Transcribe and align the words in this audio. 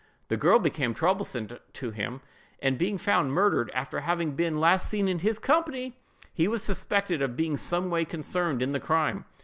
The 0.29 0.35
girl 0.35 0.57
became 0.57 0.95
troublesome 0.95 1.47
to 1.73 1.91
him; 1.91 2.21
and 2.59 2.75
being 2.79 2.97
found 2.97 3.33
murdered, 3.33 3.69
after 3.75 3.99
having 3.99 4.31
been 4.31 4.59
last 4.59 4.89
seen 4.89 5.07
in 5.07 5.19
his 5.19 5.37
company, 5.37 5.95
he 6.33 6.47
was 6.47 6.63
suspected 6.63 7.21
of 7.21 7.35
being 7.35 7.55
some 7.55 7.91
way 7.91 8.03
concerned 8.03 8.63
in 8.63 8.71
the 8.71 8.79
crime. 8.79 9.25